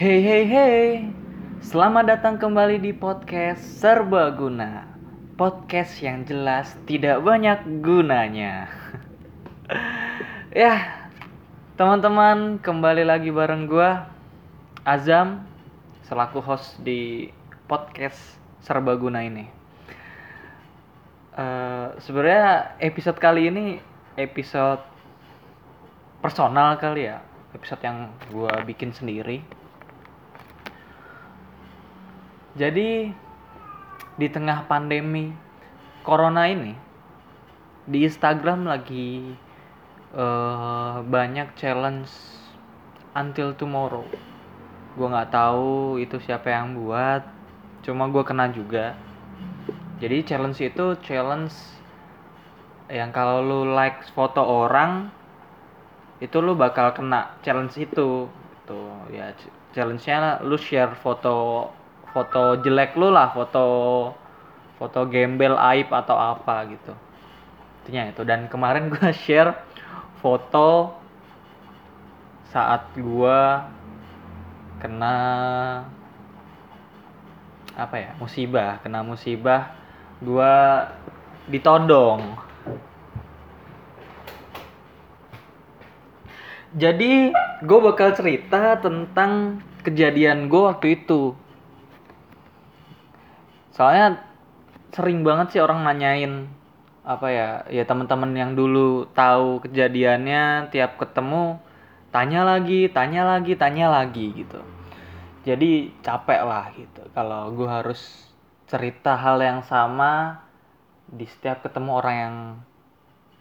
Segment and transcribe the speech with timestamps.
[0.00, 1.12] Hey hey hey,
[1.60, 4.88] selamat datang kembali di podcast Serbaguna
[5.36, 8.64] Podcast yang jelas tidak banyak gunanya.
[10.56, 11.04] Ya,
[11.76, 14.08] teman-teman kembali lagi bareng gua
[14.88, 15.44] Azam
[16.08, 17.28] Selaku host di
[17.68, 19.52] podcast Serbaguna ini.
[21.36, 23.76] Eh, Sebenarnya episode kali ini
[24.16, 24.80] episode
[26.24, 27.20] personal kali ya.
[27.52, 29.59] Episode yang gua bikin sendiri
[32.58, 33.06] Jadi
[34.18, 35.30] di tengah pandemi
[36.02, 36.74] corona ini
[37.86, 39.34] di Instagram lagi
[40.14, 42.10] eh, banyak challenge
[43.14, 44.02] until tomorrow.
[44.98, 47.22] Gua nggak tahu itu siapa yang buat,
[47.86, 48.98] cuma gua kena juga.
[50.02, 51.54] Jadi challenge itu challenge
[52.90, 55.14] yang kalau lu like foto orang
[56.18, 58.26] itu lu bakal kena challenge itu.
[58.66, 61.70] Tuh ya ch- challenge-nya lu share foto
[62.10, 63.64] foto jelek lu lah, foto
[64.80, 66.92] foto gembel aib atau apa gitu.
[67.82, 68.22] Intinya itu.
[68.24, 69.54] Dan kemarin gua share
[70.24, 70.96] foto
[72.50, 73.68] saat gua
[74.80, 75.16] kena
[77.76, 78.80] apa ya musibah.
[78.80, 79.76] Kena musibah
[80.24, 80.86] gua
[81.48, 82.50] ditodong.
[86.70, 87.34] Jadi
[87.66, 91.34] gue bakal cerita tentang kejadian gue waktu itu
[93.70, 94.22] soalnya
[94.90, 96.50] sering banget sih orang nanyain
[97.06, 101.58] apa ya ya teman-teman yang dulu tahu kejadiannya tiap ketemu
[102.10, 104.60] tanya lagi tanya lagi tanya lagi gitu.
[105.40, 107.00] Jadi capek lah gitu.
[107.16, 108.28] Kalau gue harus
[108.68, 110.44] cerita hal yang sama
[111.08, 112.36] di setiap ketemu orang yang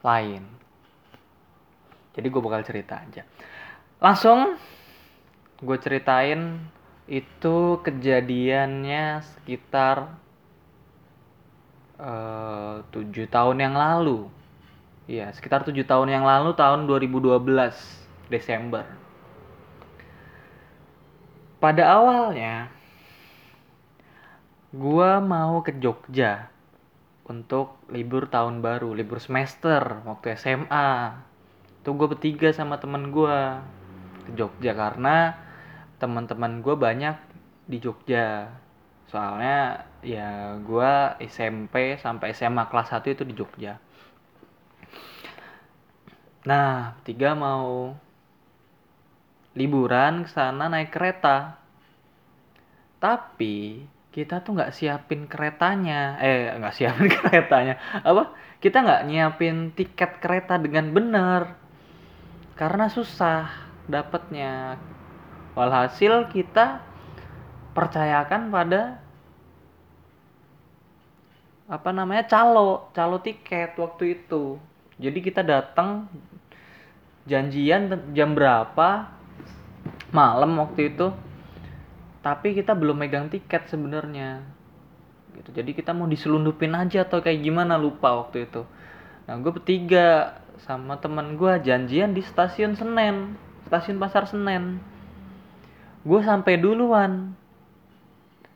[0.02, 0.44] lain.
[2.16, 3.28] Jadi gue bakal cerita aja.
[4.00, 4.56] Langsung
[5.60, 6.64] gue ceritain
[7.10, 10.14] itu kejadiannya sekitar
[11.98, 14.30] eh, tujuh tahun yang lalu
[15.10, 17.42] Iya, sekitar tujuh tahun yang lalu tahun 2012
[18.30, 18.86] Desember.
[21.58, 22.70] Pada awalnya,
[24.70, 26.54] gua mau ke Jogja
[27.26, 31.18] untuk libur tahun baru, libur semester waktu SMA.
[31.82, 33.66] Tuh gue bertiga sama temen gua
[34.30, 35.34] ke Jogja karena
[36.00, 37.16] teman-teman gue banyak
[37.70, 38.50] di Jogja.
[39.10, 43.78] Soalnya ya gua SMP sampai SMA kelas 1 itu di Jogja.
[46.46, 47.94] Nah, tiga mau
[49.54, 51.58] liburan ke sana naik kereta.
[53.02, 58.34] Tapi kita tuh nggak siapin keretanya, eh nggak siapin keretanya, apa?
[58.60, 61.56] Kita nggak nyiapin tiket kereta dengan benar
[62.60, 63.48] karena susah
[63.88, 64.76] dapatnya.
[65.60, 66.80] Walhasil kita
[67.76, 69.04] percayakan pada
[71.68, 74.56] apa namanya calo calo tiket waktu itu.
[74.96, 76.08] Jadi kita datang
[77.28, 79.12] janjian jam berapa
[80.16, 81.12] malam waktu itu.
[82.24, 84.40] Tapi kita belum megang tiket sebenarnya.
[85.36, 85.52] Gitu.
[85.52, 88.64] Jadi kita mau diselundupin aja atau kayak gimana lupa waktu itu.
[89.28, 93.36] Nah gue bertiga sama teman gue janjian di stasiun Senen
[93.68, 94.80] stasiun Pasar Senen
[96.04, 97.36] gue sampai duluan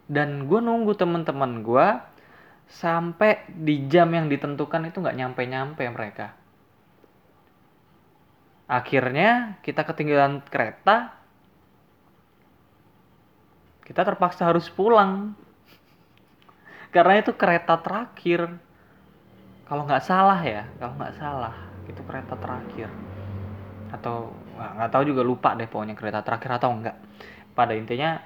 [0.07, 1.87] dan gue nunggu teman-teman gue
[2.67, 6.33] sampai di jam yang ditentukan itu nggak nyampe-nyampe mereka.
[8.65, 11.13] Akhirnya kita ketinggalan kereta,
[13.83, 15.35] kita terpaksa harus pulang
[16.95, 18.47] karena itu kereta terakhir.
[19.63, 21.55] Kalau nggak salah ya, kalau nggak salah
[21.89, 22.89] itu kereta terakhir
[23.93, 26.97] atau nggak tahu juga lupa deh pokoknya kereta terakhir atau enggak.
[27.53, 28.21] Pada intinya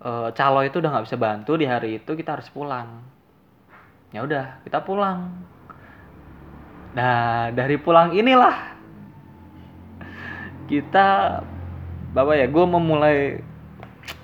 [0.00, 3.02] eh, calo itu udah nggak bisa bantu di hari itu kita harus pulang.
[4.12, 5.32] Ya udah kita pulang.
[6.92, 8.76] Nah dari pulang inilah
[10.68, 11.40] kita
[12.12, 13.16] bapak ya gue memulai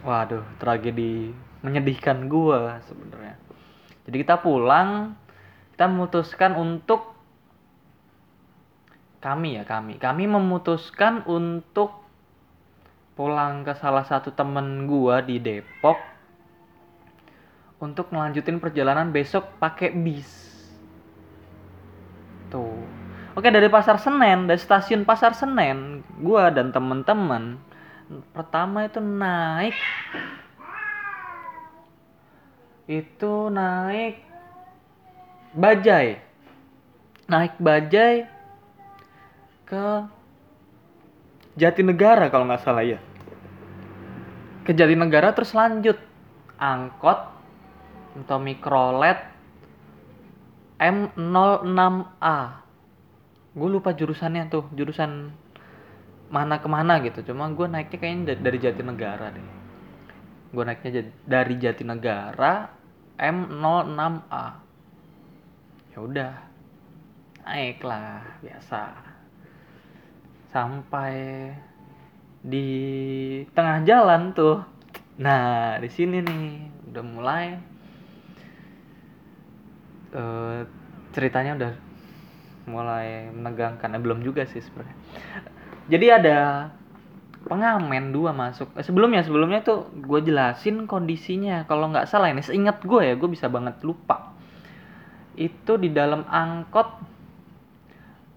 [0.05, 1.33] waduh tragedi
[1.65, 3.37] menyedihkan gue sebenarnya.
[4.09, 5.17] Jadi kita pulang
[5.73, 7.17] kita memutuskan untuk
[9.19, 9.99] kami ya kami.
[9.99, 12.08] Kami memutuskan untuk
[13.19, 15.99] pulang ke salah satu temen gua di Depok
[17.83, 20.31] untuk melanjutin perjalanan besok pakai bis.
[22.47, 22.87] Tuh.
[23.35, 27.59] Oke, dari Pasar Senen, dari stasiun Pasar Senen, gua dan temen-temen
[28.33, 29.77] pertama itu naik
[32.89, 34.25] itu naik
[35.53, 36.17] bajai.
[37.29, 38.25] Naik bajai
[39.69, 39.87] ke
[41.59, 43.03] Jatinegara kalau nggak salah ya.
[44.63, 45.99] ke Jatinegara terus lanjut.
[46.59, 47.21] Angkot
[48.19, 49.19] atau mikrolet
[50.79, 52.39] M06A.
[53.55, 55.35] Gue lupa jurusannya tuh jurusan
[56.31, 57.27] mana ke mana gitu.
[57.27, 59.49] Cuma gue naiknya kayaknya dari Jatinegara deh.
[60.55, 62.71] Gue naiknya dari Jatinegara
[63.19, 64.47] M06A.
[65.95, 66.33] Ya udah
[67.49, 69.08] naik lah biasa
[70.49, 71.53] sampai
[72.43, 72.69] di
[73.53, 74.65] tengah jalan tuh.
[75.21, 76.45] Nah di sini nih
[76.93, 77.45] udah mulai.
[80.09, 80.65] Uh,
[81.13, 81.73] ceritanya udah
[82.69, 83.93] mulai menegangkan.
[83.97, 84.97] Eh, belum juga sih sebenarnya.
[85.89, 86.39] Jadi ada
[87.49, 88.73] pengamen dua masuk.
[88.77, 91.69] Eh, sebelumnya sebelumnya tuh gue jelasin kondisinya.
[91.69, 94.33] Kalau nggak salah ini seingat gue ya gue bisa banget lupa.
[95.37, 96.89] Itu di dalam angkot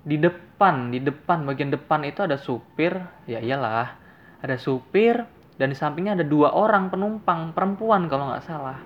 [0.01, 0.50] di depan
[0.93, 2.93] di depan bagian depan itu ada supir
[3.25, 3.97] ya iyalah
[4.41, 5.25] ada supir
[5.57, 8.81] dan di sampingnya ada dua orang penumpang perempuan kalau nggak salah.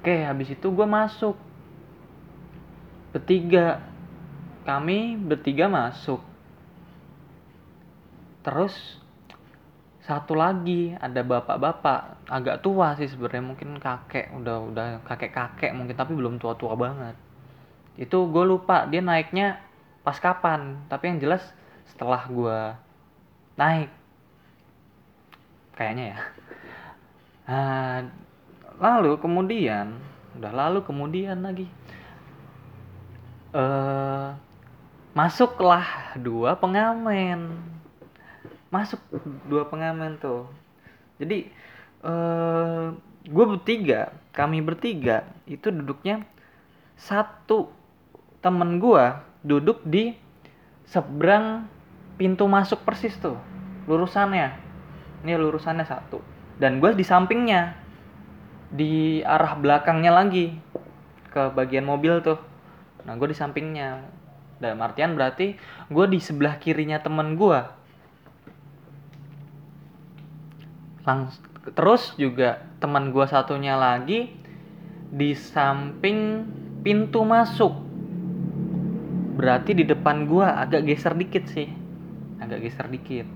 [0.00, 1.36] Oke habis itu gue masuk.
[3.12, 3.84] Bertiga
[4.64, 6.24] kami bertiga masuk.
[8.40, 8.72] Terus
[10.02, 16.16] satu lagi ada bapak-bapak agak tua sih sebenarnya mungkin kakek udah udah kakek-kakek mungkin tapi
[16.16, 17.14] belum tua-tua banget.
[18.00, 19.60] Itu gue lupa dia naiknya
[20.02, 20.78] pas kapan.
[20.86, 21.42] Tapi yang jelas
[21.88, 22.58] setelah gue
[23.58, 23.90] naik.
[25.74, 26.18] Kayaknya ya.
[27.48, 27.98] Nah,
[28.78, 29.98] lalu kemudian
[30.38, 31.66] udah lalu kemudian lagi.
[33.52, 34.32] Uh,
[35.12, 37.58] masuklah dua pengamen.
[38.72, 39.00] Masuk
[39.48, 40.48] dua pengamen tuh.
[41.20, 41.52] Jadi
[42.02, 46.26] uh, gue bertiga kami bertiga itu duduknya
[46.98, 47.70] satu
[48.42, 49.04] temen gue
[49.42, 50.14] duduk di
[50.86, 51.66] seberang
[52.16, 53.38] pintu masuk persis tuh
[53.86, 54.54] lurusannya.
[55.22, 56.18] Ini lurusannya satu.
[56.58, 57.78] Dan gue di sampingnya
[58.72, 60.56] di arah belakangnya lagi
[61.30, 62.38] ke bagian mobil tuh.
[63.06, 64.02] Nah gue di sampingnya.
[64.62, 65.58] Dalam artian berarti
[65.90, 67.82] gue di sebelah kirinya temen gue
[71.02, 71.34] Langs
[71.74, 74.34] terus juga teman gue satunya lagi
[75.10, 76.46] di samping
[76.82, 77.74] pintu masuk
[79.42, 81.66] berarti di depan gue agak geser dikit sih.
[82.38, 83.26] Agak geser dikit.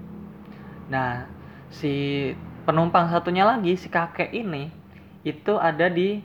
[0.86, 1.26] Nah
[1.74, 2.30] si
[2.62, 4.70] penumpang satunya lagi si kakek ini
[5.26, 6.22] itu ada di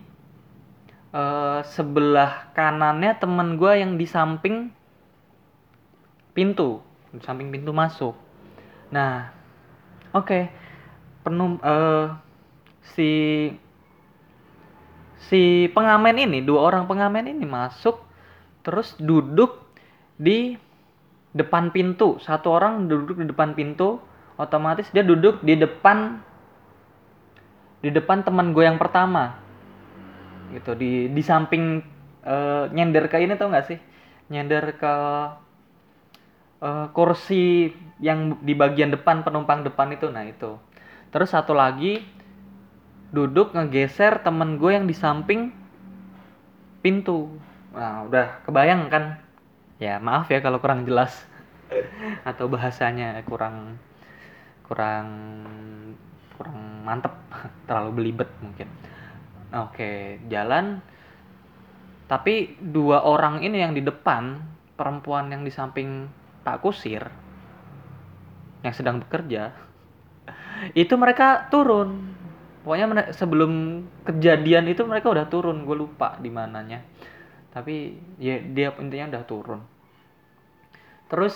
[1.17, 4.69] uh, sebelah kanannya temen gue yang di samping
[6.37, 6.77] pintu.
[7.09, 8.13] Di samping pintu masuk.
[8.93, 9.33] Nah
[10.13, 10.29] oke.
[10.29, 10.43] Okay.
[11.21, 12.17] penum uh,
[12.81, 13.09] si
[15.29, 18.01] si pengamen ini dua orang pengamen ini masuk
[18.65, 19.70] terus duduk
[20.21, 20.53] di
[21.33, 22.21] depan pintu.
[22.21, 23.97] Satu orang duduk di depan pintu
[24.37, 26.21] otomatis dia duduk di depan
[27.81, 29.41] di depan teman gue yang pertama.
[30.53, 31.81] Gitu di di samping
[32.21, 33.79] uh, nyender ke ini tau gak sih?
[34.29, 34.95] Nyender ke
[36.61, 40.05] uh, kursi yang di bagian depan penumpang depan itu.
[40.13, 40.61] Nah itu.
[41.09, 42.05] Terus satu lagi
[43.11, 45.49] duduk ngegeser temen gue yang di samping
[46.85, 47.27] pintu.
[47.73, 49.30] Nah udah kebayang kan
[49.81, 51.25] ya maaf ya kalau kurang jelas.
[52.29, 53.81] Atau bahasanya kurang
[54.69, 55.07] kurang
[56.37, 57.17] kurang mantep.
[57.65, 58.69] Terlalu belibet mungkin.
[59.57, 60.85] Oke jalan.
[62.05, 64.37] Tapi dua orang ini yang di depan
[64.77, 66.11] perempuan yang di samping
[66.45, 67.07] Pak Kusir
[68.61, 69.55] yang sedang bekerja
[70.77, 72.13] itu mereka turun.
[72.61, 75.65] Pokoknya sebelum kejadian itu mereka udah turun.
[75.65, 76.85] Gue lupa di mananya
[77.51, 79.61] tapi ya dia intinya udah turun
[81.11, 81.35] terus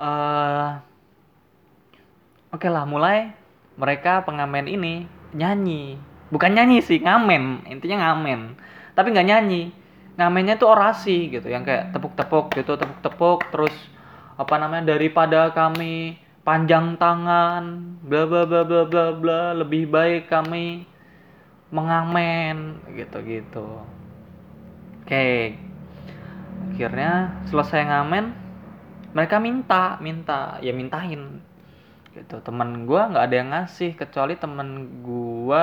[0.00, 0.80] uh,
[2.54, 3.34] Oke lah, mulai
[3.74, 5.98] mereka pengamen ini nyanyi.
[6.30, 7.66] Bukan nyanyi sih, ngamen.
[7.66, 8.54] Intinya ngamen.
[8.94, 9.74] Tapi nggak nyanyi.
[10.14, 13.74] Ngamennya tuh orasi gitu, yang kayak tepuk-tepuk gitu, tepuk-tepuk terus
[14.38, 16.14] apa namanya daripada kami
[16.46, 20.86] panjang tangan, bla bla bla bla bla bla, lebih baik kami
[21.74, 23.82] mengamen gitu-gitu.
[25.02, 25.58] Oke.
[26.70, 28.30] Akhirnya selesai ngamen,
[29.10, 31.42] mereka minta, minta, ya mintain
[32.14, 32.38] gitu.
[32.46, 35.62] Teman gue nggak ada yang ngasih kecuali teman gue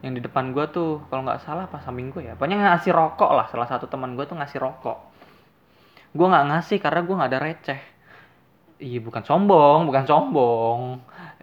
[0.00, 1.04] yang di depan gue tuh.
[1.12, 2.34] Kalau nggak salah pas samping gue ya?
[2.34, 3.46] Pokoknya ngasih rokok lah.
[3.52, 4.98] Salah satu teman gue tuh ngasih rokok.
[6.16, 7.80] Gue nggak ngasih karena gue nggak ada receh.
[8.76, 10.80] Iya bukan sombong bukan sombong.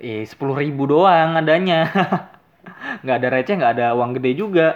[0.02, 1.86] Iya sepuluh ribu doang adanya
[3.02, 4.68] nggak ada receh nggak ada uang gede juga.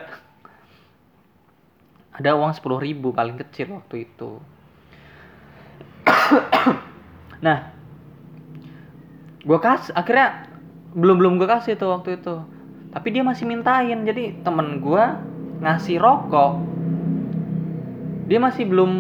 [2.17, 4.41] Ada uang sepuluh ribu paling kecil waktu itu.
[7.38, 7.69] Nah
[9.45, 10.50] gue kas akhirnya
[10.97, 12.41] belum belum gue kasih tuh waktu itu.
[12.89, 15.05] Tapi dia masih mintain jadi temen gue
[15.62, 16.57] ngasih rokok.
[18.25, 18.91] Dia masih belum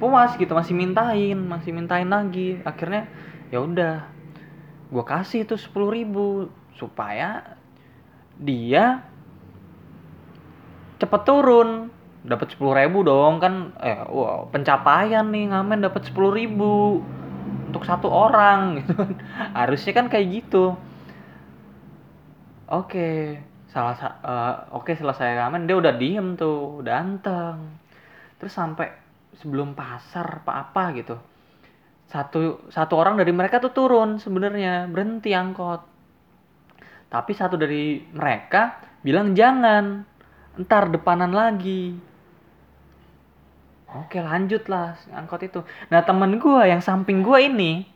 [0.00, 2.56] puas gitu masih mintain masih mintain lagi.
[2.64, 3.04] Akhirnya
[3.52, 4.08] ya udah
[4.88, 6.48] gue kasih itu sepuluh ribu
[6.80, 7.57] supaya
[8.40, 9.02] dia
[10.98, 11.90] cepet turun.
[12.18, 17.00] Dapat sepuluh ribu dong kan eh wow pencapaian nih ngamen dapat sepuluh ribu
[17.70, 19.14] untuk satu orang gitu kan.
[19.54, 20.74] Harusnya kan kayak gitu.
[22.68, 27.76] Oke salah uh, oke selesai ngamen dia udah diem tuh udah anteng
[28.40, 28.88] terus sampai
[29.36, 31.16] sebelum pasar apa apa gitu
[32.08, 35.84] satu satu orang dari mereka tuh turun sebenarnya berhenti angkot
[37.08, 40.04] tapi satu dari mereka bilang jangan
[40.58, 42.08] ntar depanan lagi
[43.88, 45.60] Oke lanjut lah angkot itu.
[45.88, 47.88] Nah temen gue yang samping gue ini,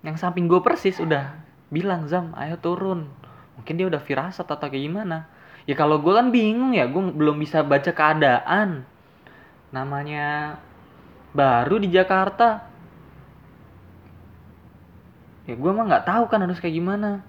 [0.00, 1.36] yang samping gue persis udah
[1.68, 3.04] bilang Zam, ayo turun.
[3.60, 5.28] Mungkin dia udah firasat atau kayak gimana.
[5.68, 8.88] Ya kalau gue kan bingung ya, gue belum bisa baca keadaan.
[9.68, 10.56] Namanya
[11.36, 12.64] baru di Jakarta.
[15.44, 17.20] Ya gue mah nggak tahu kan harus kayak gimana.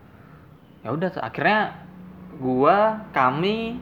[0.88, 1.84] Ya udah akhirnya
[2.40, 2.78] gue,
[3.12, 3.76] kami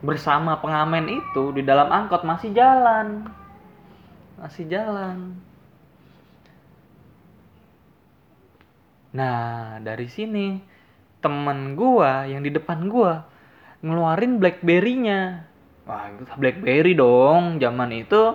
[0.00, 3.28] bersama pengamen itu di dalam angkot masih jalan.
[4.40, 5.36] Masih jalan.
[9.12, 10.64] Nah dari sini
[11.20, 13.28] temen gua yang di depan gua
[13.84, 15.44] ngeluarin blackberry-nya.
[15.84, 16.08] Wah
[16.40, 17.60] blackberry dong.
[17.60, 18.32] Zaman itu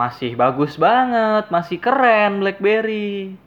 [0.00, 3.38] masih bagus banget masih keren blackberry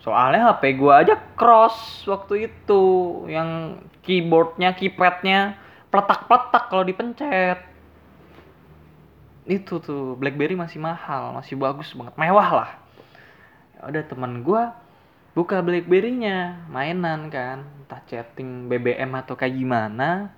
[0.00, 2.82] soalnya HP gua aja cross waktu itu.
[3.28, 5.60] Yang keyboardnya keypadnya
[5.92, 7.58] peletak-peletak kalau dipencet.
[9.44, 12.14] Itu tuh BlackBerry masih mahal masih bagus banget.
[12.16, 12.70] Mewah lah.
[13.80, 14.62] Udah teman gue
[15.32, 20.36] buka BlackBerry-nya mainan kan entah chatting BBM atau kayak gimana.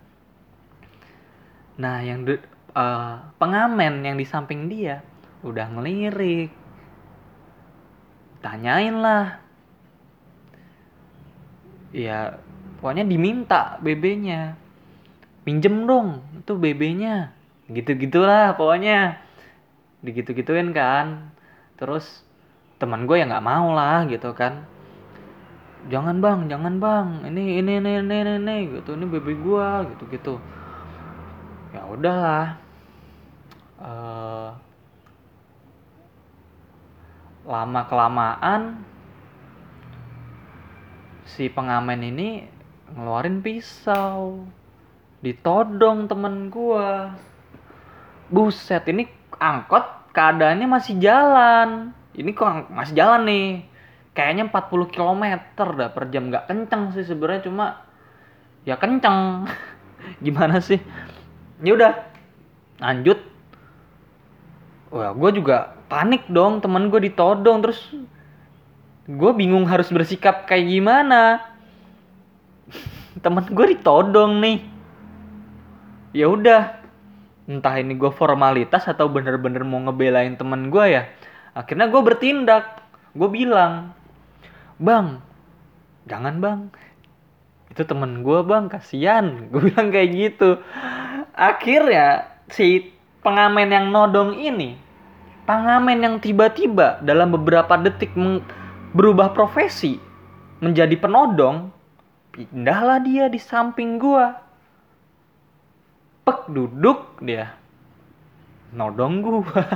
[1.75, 2.39] Nah yang de,
[2.77, 5.03] uh, pengamen yang di samping dia
[5.43, 6.55] udah ngelirik.
[8.43, 9.42] Tanyain lah
[11.93, 12.41] ya
[12.81, 14.57] pokoknya diminta BB-nya
[15.45, 19.23] minjem dong itu BB-nya gitu gitulah pokoknya.
[20.03, 21.31] Digitu gituin kan.
[21.79, 22.27] Terus
[22.83, 24.67] teman gue ya nggak mau lah gitu kan.
[25.91, 27.09] Jangan bang jangan bang.
[27.33, 28.57] Ini ini ini ini ini, ini.
[28.79, 30.35] Gitu ini BB gue gitu gitu
[31.73, 32.61] ya udahlah.
[33.83, 34.51] Uh,
[37.43, 38.87] lama kelamaan
[41.27, 42.45] si pengamen ini
[42.93, 44.47] ngeluarin pisau
[45.23, 47.15] ditodong temen gua.
[48.29, 49.07] Buset ini
[49.39, 51.95] angkot keadaannya masih jalan.
[52.13, 53.49] Ini kok masih jalan nih.
[54.13, 55.25] Kayaknya 40 km
[55.57, 56.29] dah per jam.
[56.29, 57.67] Nggak kenceng sih sebenarnya cuma
[58.67, 59.49] ya kenceng.
[60.25, 60.83] Gimana sih?
[61.63, 61.93] Ya udah
[62.83, 63.23] lanjut.
[64.93, 66.61] Wah gue juga panik dong.
[66.61, 67.81] Temen gue ditodong terus
[69.13, 71.43] gue bingung harus bersikap kayak gimana.
[73.25, 74.59] Temen gue ditodong nih.
[76.13, 76.81] Ya udah
[77.49, 81.09] entah ini gue formalitas atau bener-bener mau ngebelain temen gue ya
[81.57, 82.85] akhirnya gue bertindak.
[83.17, 83.97] Gue bilang
[84.77, 85.21] bang
[86.05, 86.61] jangan bang.
[87.73, 88.69] Itu temen gue bang.
[88.69, 89.25] Kasihan.
[89.53, 90.61] Gue bilang kayak gitu.
[91.33, 92.93] Akhirnya si
[93.25, 94.77] pengamen yang nodong ini
[95.43, 98.15] pengamen yang tiba-tiba dalam beberapa detik
[98.93, 99.97] berubah profesi
[100.61, 101.73] menjadi penodong
[102.33, 104.27] pindahlah dia di samping gue
[106.23, 107.59] pek duduk dia.
[108.73, 109.45] Nodong gua.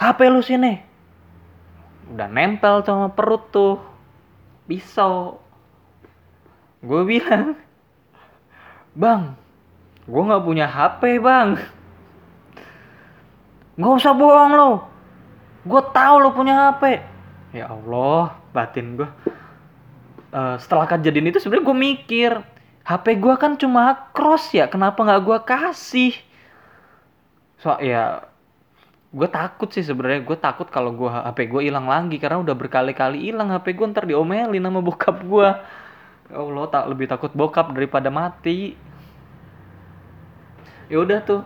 [0.00, 0.80] HP lu sini.
[2.14, 3.76] Udah nempel sama perut tuh.
[4.70, 5.42] Pisau.
[6.80, 7.58] Gue bilang
[8.96, 9.36] bang
[10.06, 11.58] gue nggak punya HP bang.
[13.76, 14.95] Nggak usah bohong lo
[15.66, 17.02] gue tahu lo punya HP
[17.50, 19.08] ya Allah batin gue
[20.30, 22.32] uh, setelah kejadian itu sebenarnya gue mikir
[22.86, 26.14] HP gue kan cuma cross ya kenapa nggak gue kasih?
[27.58, 28.22] So ya
[29.10, 30.22] gue takut sih sebenarnya.
[30.22, 34.06] Gue takut kalau gue HP gue hilang lagi karena udah berkali-kali hilang HP gue ntar
[34.06, 35.48] diomelin sama bokap gue
[36.30, 38.78] ya Allah tak lebih takut bokap daripada mati.
[40.86, 41.42] Ya udah tuh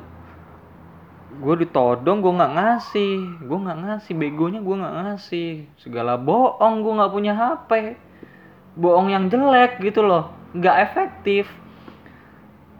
[1.40, 3.16] gue ditodong gue nggak ngasih.
[3.49, 5.50] Gue nggak ngasih begonya gue nggak ngasih.
[5.80, 7.70] Segala bohong gue nggak punya HP
[8.76, 10.30] bohong yang jelek gitu loh.
[10.52, 11.49] Nggak efektif.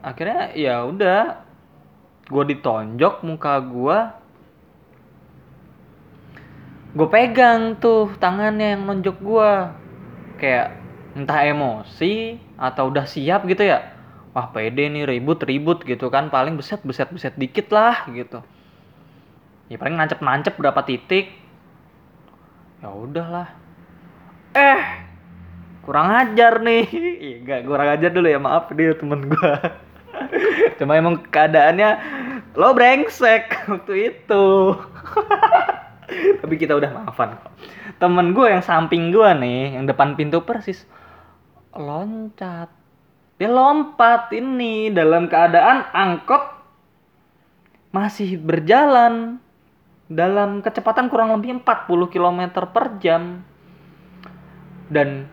[0.05, 1.43] Akhirnya ya udah.
[2.31, 3.99] Gue ditonjok muka gue
[6.91, 9.51] gue pegang tuh tangannya yang nonjok gue
[10.43, 10.75] kayak
[11.15, 14.00] entah emosi atau udah siap gitu ya
[14.41, 16.33] wah pede nih ribut ribut gitu kan.
[16.33, 18.41] Paling beset beset beset dikit lah gitu.
[19.69, 21.37] Ya paling nancep nancep berapa titik.
[22.81, 23.53] Ya udahlah.
[24.57, 24.81] Eh
[25.85, 26.89] kurang ajar nih.
[27.29, 29.53] Ih, Enggak kurang ajar dulu ya maaf dia temen gue
[30.81, 31.91] cuma emang keadaannya
[32.57, 34.47] lo brengsek waktu itu.
[36.41, 37.53] Tapi kita udah maafan kok.
[38.01, 40.89] Temen gue yang samping gue nih yang depan pintu persis
[41.71, 42.80] loncat
[43.41, 46.61] dia lompat ini dalam keadaan angkot
[47.89, 49.41] masih berjalan
[50.13, 53.41] dalam kecepatan kurang lebih 40 km per jam.
[54.93, 55.25] Dan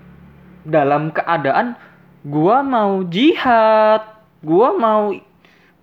[0.63, 1.75] dalam keadaan
[2.23, 4.07] gua mau jihad
[4.39, 5.11] gua mau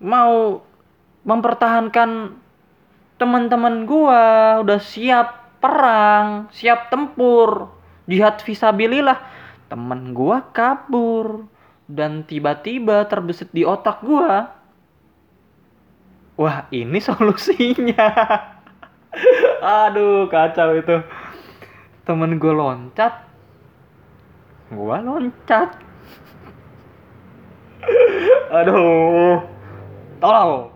[0.01, 0.65] mau
[1.21, 2.41] mempertahankan
[3.21, 4.23] teman-teman gua
[4.65, 7.69] udah siap perang siap tempur
[8.09, 9.21] jihad visabilillah
[9.69, 11.49] temen gua kabur
[11.85, 14.49] dan tiba-tiba terbesit di otak gua.
[16.35, 18.09] Wah ini solusinya.
[19.61, 20.97] Aduh kacau itu.
[22.05, 23.13] Temen gue loncat.
[24.69, 25.79] Gua loncat.
[28.59, 29.41] Aduh.
[30.19, 30.75] Tolol.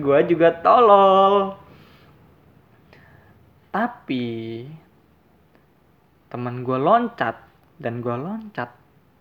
[0.00, 1.54] Gua juga tolol.
[3.70, 4.66] Tapi
[6.30, 7.38] temen gue loncat
[7.78, 8.79] dan gue loncat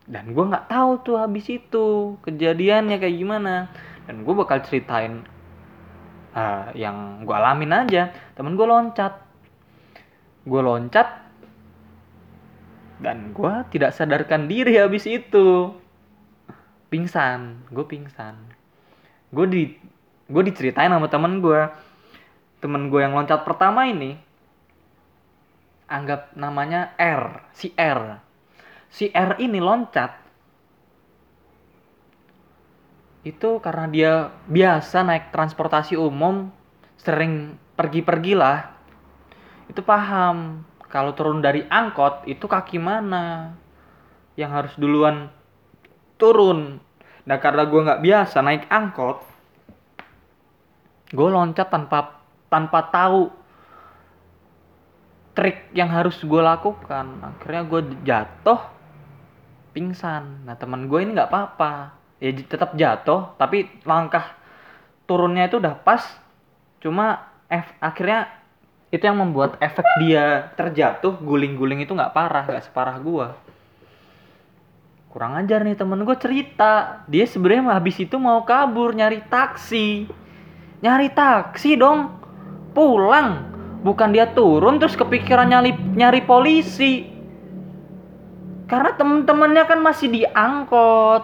[0.09, 3.69] dan gue nggak tahu tuh habis itu kejadiannya kayak gimana.
[4.09, 5.21] Dan gue bakal ceritain
[6.33, 8.09] uh, yang gue alamin aja.
[8.33, 9.21] Temen gue loncat.
[10.49, 11.29] Gue loncat.
[12.97, 15.77] Dan gue tidak sadarkan diri habis itu.
[16.89, 17.69] Pingsan.
[17.69, 18.33] Gue pingsan.
[19.29, 19.63] Gue di
[20.25, 21.69] gue diceritain sama temen gue
[22.61, 24.13] temen gue yang loncat pertama ini
[25.89, 28.28] anggap namanya R si R
[28.89, 30.29] si R ini loncat
[33.27, 34.13] itu karena dia
[34.47, 36.49] biasa naik transportasi umum
[36.95, 38.71] sering pergi-pergi lah.
[39.67, 40.63] Itu paham.
[40.89, 43.53] Kalau turun dari angkot itu kaki mana
[44.33, 45.29] yang harus duluan
[46.17, 46.81] turun?
[47.27, 49.29] Nah karena gue nggak biasa naik angkot
[51.09, 52.21] gue loncat tanpa
[52.53, 53.33] tanpa tahu
[55.33, 57.05] trik yang harus gue lakukan.
[57.21, 58.78] Akhirnya gue jatuh
[59.71, 60.43] pingsan.
[60.45, 61.95] Nah teman gue ini nggak apa-apa.
[62.19, 64.35] Ya tetap jatuh tapi langkah
[65.05, 66.03] turunnya itu udah pas.
[66.79, 68.29] Cuma F, akhirnya
[68.89, 73.27] itu yang membuat efek dia terjatuh guling-guling itu nggak parah nggak separah gue
[75.09, 77.03] kurang ajar nih temen gue cerita.
[77.09, 80.05] Dia sebenarnya habis itu mau kabur nyari taksi.
[80.85, 82.21] Nyari taksi dong.
[82.77, 83.49] Pulang.
[83.81, 87.18] Bukan dia turun terus kepikiran nyari nyari polisi
[88.69, 91.23] karena temen-temennya kan masih diangkot.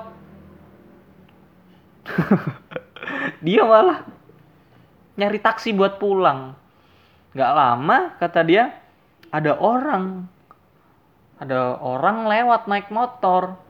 [3.46, 4.02] dia malah
[5.14, 6.58] nyari taksi buat pulang.
[7.38, 8.74] Gak lama kata dia
[9.30, 10.26] ada orang.
[11.38, 13.62] Ada orang lewat naik motor.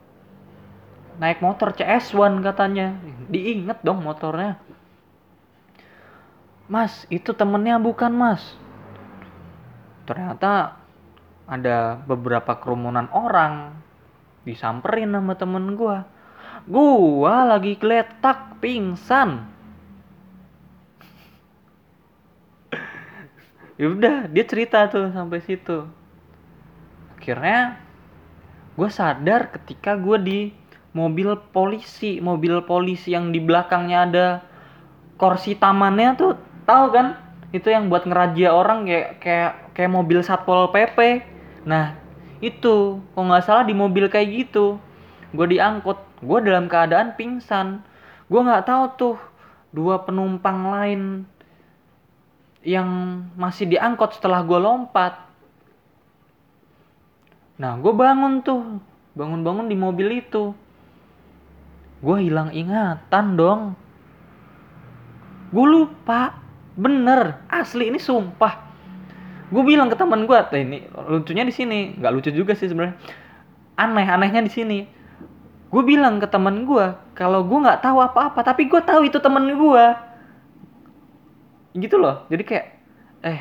[1.20, 2.96] Naik motor CS1 katanya.
[3.28, 4.56] Diinget dong motornya.
[6.66, 8.42] Mas itu temennya bukan mas.
[10.08, 10.78] Ternyata
[11.46, 13.74] ada beberapa kerumunan orang
[14.42, 15.98] disamperin sama temen gue
[16.66, 19.46] gue lagi geletak pingsan.
[23.76, 25.84] Ya udah dia cerita tuh sampai situ.
[27.12, 27.76] Akhirnya
[28.72, 30.40] gue sadar ketika gue di
[30.96, 32.16] mobil polisi.
[32.24, 34.26] Mobil polisi yang di belakangnya ada
[35.20, 37.20] kursi tamannya tuh tahu kan?
[37.52, 41.20] Itu yang buat ngerajia orang kayak kayak kayak mobil satpol pp
[41.66, 41.98] Nah,
[42.38, 44.78] itu kok nggak salah di mobil kayak gitu.
[45.34, 47.82] Gue diangkut, gue dalam keadaan pingsan.
[48.30, 49.16] Gue nggak tahu tuh
[49.74, 51.02] dua penumpang lain
[52.62, 52.88] yang
[53.34, 55.18] masih diangkut setelah gue lompat.
[57.58, 58.78] Nah, gue bangun tuh,
[59.18, 60.54] bangun-bangun di mobil itu.
[61.98, 63.62] Gue hilang ingatan dong.
[65.50, 66.36] Gue lupa,
[66.76, 68.65] bener, asli ini sumpah
[69.46, 71.94] gue bilang ke teman gue ini lucunya di sini.
[71.98, 72.98] Nggak lucu juga sih sebenarnya.
[73.78, 74.78] Aneh anehnya di sini.
[75.70, 79.44] Gue bilang ke teman gue kalau gue nggak tahu apa-apa tapi gue tahu itu temen
[79.54, 79.84] gue
[81.78, 82.24] gitu loh.
[82.32, 82.66] Jadi kayak
[83.26, 83.40] eh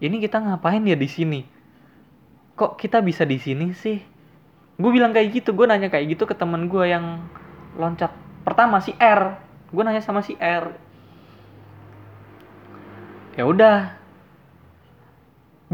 [0.00, 1.40] ini kita ngapain ya di sini?
[2.54, 3.98] Kok kita bisa di sini sih?
[4.78, 5.52] Gue bilang kayak gitu.
[5.52, 7.24] Gue nanya kayak gitu ke temen gue yang
[7.74, 8.12] loncat.
[8.46, 9.40] Pertama si R.
[9.74, 10.70] Gue nanya sama si R.
[13.34, 14.03] Ya udah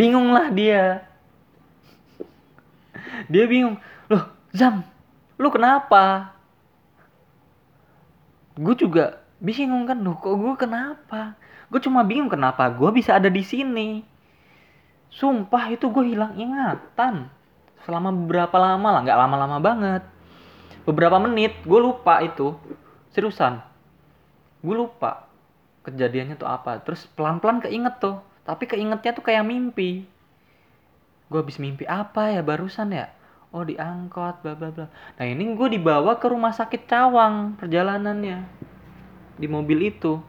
[0.00, 1.04] bingung lah dia.
[3.28, 3.76] Dia bingung
[4.08, 4.24] loh
[4.56, 4.80] Zam
[5.36, 6.32] lu kenapa?
[8.56, 11.36] Gue juga bingung kan loh kok gue kenapa?
[11.68, 14.00] Gue cuma bingung kenapa gue bisa ada di sini?
[15.12, 17.28] Sumpah itu gue hilang ingatan.
[17.84, 20.02] Selama beberapa lama lah nggak lama-lama banget.
[20.88, 22.56] Beberapa menit gue lupa itu.
[23.12, 23.60] Seriusan.
[24.64, 25.28] Gue lupa
[25.84, 26.80] kejadiannya tuh apa.
[26.84, 30.06] Terus pelan-pelan keinget tuh tapi keingetnya tuh kayak mimpi.
[31.30, 33.12] Gue habis mimpi apa ya barusan ya?
[33.50, 34.86] Oh diangkot bla bla bla.
[35.18, 38.38] Nah ini gue dibawa ke rumah sakit Cawang perjalanannya.
[39.38, 40.22] Di mobil itu.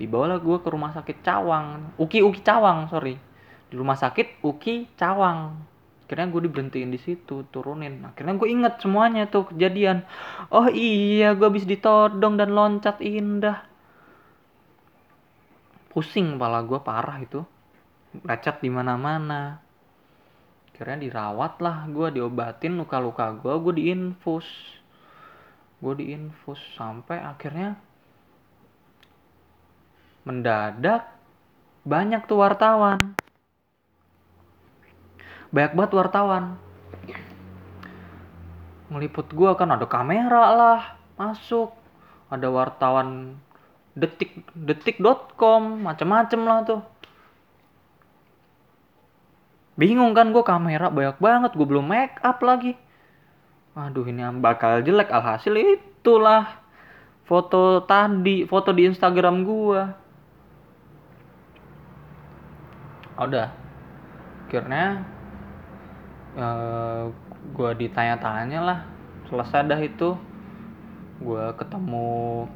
[0.00, 1.92] Dibawalah gue ke rumah sakit Cawang.
[2.00, 3.20] Uki Uki Cawang sorry.
[3.68, 5.60] Di rumah sakit Uki Cawang.
[6.08, 8.00] Akhirnya gue diberhentiin di situ turunin.
[8.08, 10.08] Akhirnya gue inget semuanya tuh kejadian.
[10.48, 13.67] Oh iya gue habis ditodong dan loncat indah
[15.98, 17.42] pusing kepala gue parah itu.
[18.22, 19.58] Lecet di mana-mana.
[20.70, 24.46] Akhirnya dirawat lah gue diobatin luka-luka gue gue diinfus.
[25.82, 27.74] Gue diinfus sampai akhirnya
[30.22, 31.10] mendadak
[31.82, 33.18] banyak tuh wartawan.
[35.50, 36.62] Banyak banget wartawan.
[38.86, 40.80] Meliput gue kan ada kamera lah
[41.18, 41.74] masuk
[42.30, 43.42] ada wartawan
[43.98, 46.82] detik detik.com macem-macem lah tuh.
[49.78, 52.74] Bingung kan gue kamera banyak banget gue belum make up lagi.
[53.78, 56.62] Aduh ini bakal jelek alhasil itulah
[57.26, 59.82] foto tadi foto di Instagram gue
[63.18, 63.50] udah.
[64.46, 65.04] Akhirnya
[66.38, 67.10] uh,
[67.54, 68.78] gue ditanya-tanya lah.
[69.30, 70.14] Selesai dah itu.
[71.18, 72.46] Gue ketemu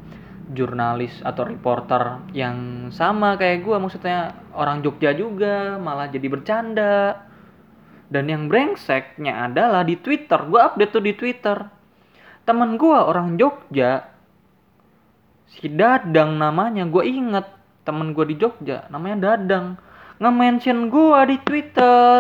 [0.51, 7.29] jurnalis atau reporter yang sama kayak gue maksudnya orang Jogja juga malah jadi bercanda.
[8.13, 10.37] Dan yang brengseknya adalah di Twitter.
[10.45, 11.65] Gue update tuh di Twitter.
[12.45, 14.05] Teman gue orang Jogja
[15.49, 17.47] si Dadang namanya gue inget
[17.85, 19.81] temen gue di Jogja namanya Dadang.
[20.21, 22.17] Nge-mention gue di Twitter.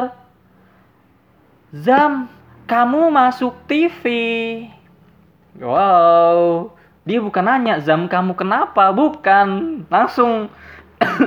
[1.72, 2.28] Zam
[2.68, 4.04] kamu masuk TV
[5.60, 8.94] wow dia bukan nanya zam kamu kenapa?
[8.94, 9.82] Bukan.
[9.90, 10.46] Langsung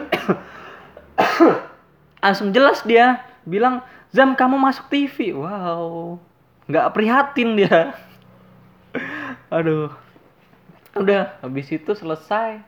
[2.24, 3.84] langsung jelas dia bilang
[4.16, 6.16] zam kamu masuk TV wow.
[6.72, 7.92] Nggak prihatin dia.
[9.56, 9.92] Aduh.
[10.96, 11.36] Udah.
[11.44, 12.64] Habis itu selesai.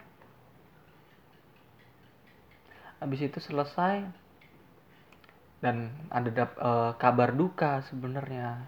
[3.00, 4.04] Habis itu selesai.
[5.64, 8.68] Dan ada dap, uh, kabar duka sebenarnya.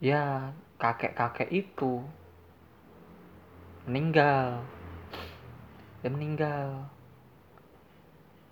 [0.00, 2.00] Ya kakek kakek itu
[3.88, 4.60] meninggal.
[6.04, 6.92] Dia meninggal.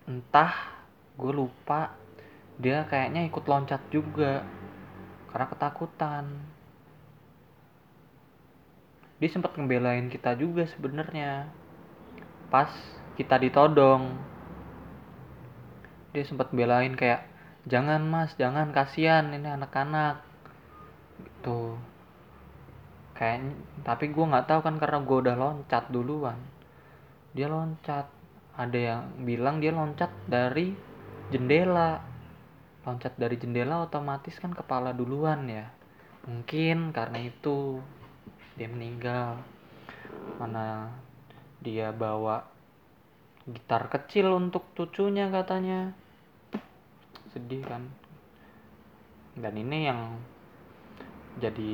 [0.08, 0.80] Entah
[1.20, 1.92] gue lupa.
[2.56, 4.40] Dia kayaknya ikut loncat juga
[5.28, 6.24] karena ketakutan.
[9.20, 11.52] Dia sempat ngebelain kita juga sebenarnya.
[12.48, 12.72] Pas
[13.20, 14.16] kita ditodong.
[16.16, 17.28] Dia sempat belain kayak
[17.68, 20.24] jangan mas jangan kasihan ini anak-anak.
[21.20, 21.76] Gitu
[23.16, 26.36] kayak tapi gue nggak tahu kan karena gue udah loncat duluan.
[27.32, 28.12] Dia loncat.
[28.56, 30.72] Ada yang bilang dia loncat dari
[31.32, 32.00] jendela.
[32.84, 35.68] Loncat dari jendela otomatis kan kepala duluan ya.
[36.28, 37.80] Mungkin karena itu
[38.56, 39.40] dia meninggal.
[40.40, 40.92] Mana
[41.60, 42.44] dia bawa
[43.48, 45.92] gitar kecil untuk cucunya katanya.
[47.32, 47.88] Sedih kan.
[49.36, 50.16] Dan ini yang
[51.36, 51.72] jadi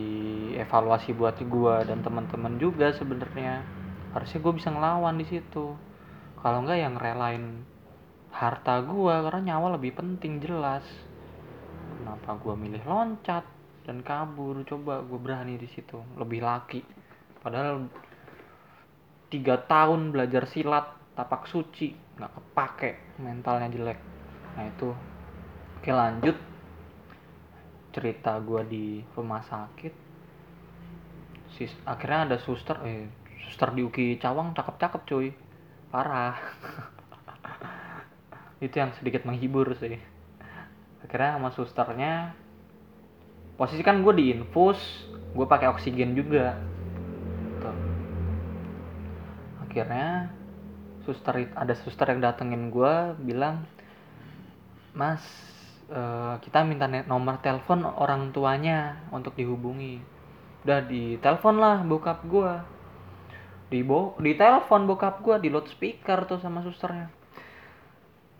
[0.59, 3.63] evaluasi buat gue dan teman-teman juga sebenarnya.
[4.11, 5.79] Harusnya gue bisa ngelawan di situ.
[6.43, 7.63] Kalau enggak yang relain
[8.35, 10.83] harta gue karena nyawa lebih penting jelas.
[12.03, 13.47] Kenapa gue milih loncat
[13.87, 14.67] dan kabur?
[14.67, 16.83] Coba gue berani di situ lebih laki.
[17.39, 17.87] Padahal
[19.31, 22.91] tiga tahun belajar silat tapak suci nggak kepake
[23.23, 23.99] mentalnya jelek.
[24.59, 24.91] Nah itu.
[25.79, 26.52] Oke lanjut
[27.93, 29.95] cerita gue di rumah sakit
[31.53, 33.05] sis akhirnya ada suster eh
[33.53, 35.29] suster di Uki Cawang cakep-cakep cuy.
[35.93, 36.41] Parah.
[38.65, 40.01] Itu yang sedikit menghibur sih.
[41.05, 42.33] Akhirnya sama susternya
[43.61, 44.81] posisi kan gue di infus
[45.37, 46.57] gue pakai oksigen juga.
[47.61, 47.77] Tuh.
[49.69, 50.29] akhirnya
[51.05, 53.65] suster ada suster yang datengin gue bilang
[54.93, 55.25] mas
[55.93, 60.01] uh, kita minta nomor telepon orang tuanya untuk dihubungi
[60.65, 62.53] udah di telepon lah bokap gue
[63.69, 67.13] di bo di telepon bokap gue di loudspeaker tuh sama susternya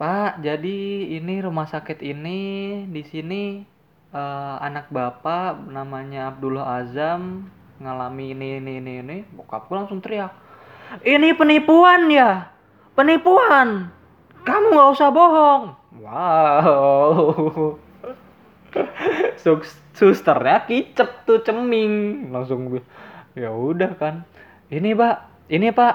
[0.03, 2.41] Pak, jadi ini rumah sakit ini
[2.91, 3.63] di sini
[4.11, 7.47] eh, anak bapak namanya Abdullah Azam
[7.79, 9.17] ngalami ini ini ini ini.
[9.31, 10.35] Bokap gue langsung teriak,
[11.07, 12.51] ini penipuan ya,
[12.99, 13.95] penipuan.
[14.43, 15.82] Kamu nggak usah bohong.
[16.01, 17.77] Wow.
[19.43, 22.83] Sus- Susternya kicep tuh ceming langsung gue.
[23.37, 24.25] Ya udah kan.
[24.73, 25.17] Ini pak,
[25.53, 25.95] ini pak,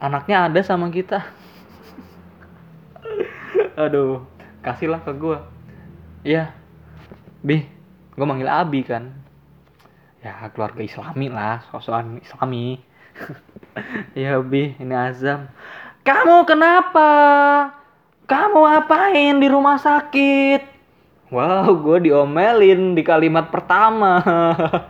[0.00, 1.20] anaknya ada sama kita.
[3.84, 4.24] Aduh,
[4.64, 5.38] kasihlah ke gue.
[6.24, 6.56] Iya,
[7.44, 7.68] Bi,
[8.16, 9.12] gue manggil Abi kan.
[10.24, 12.80] Ya keluarga Islami lah, sosokan Islami.
[14.18, 15.46] Iya Bi, ini Azam.
[16.02, 17.10] Kamu kenapa?
[18.28, 20.60] Kamu apain di rumah sakit?
[21.32, 24.20] Wow, gue diomelin di kalimat pertama.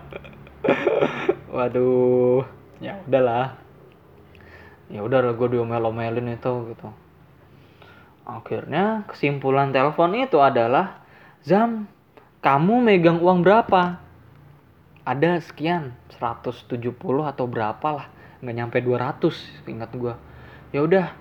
[1.55, 2.42] Waduh,
[2.83, 3.55] ya udahlah.
[4.90, 6.90] Ya udah gue diomel-omelin itu gitu.
[8.27, 11.07] Akhirnya kesimpulan telepon itu adalah
[11.46, 11.87] Zam,
[12.42, 14.03] kamu megang uang berapa?
[15.07, 16.90] Ada sekian, 170
[17.22, 18.11] atau berapa lah,
[18.42, 20.18] nggak nyampe 200, ingat gua.
[20.74, 21.14] Ya udah,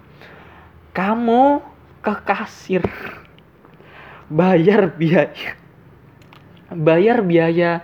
[0.92, 1.77] kamu
[2.08, 2.88] ke kasir,
[4.32, 5.60] bayar biaya,
[6.72, 7.84] bayar biaya